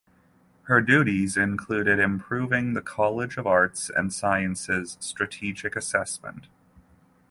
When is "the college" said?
2.73-3.37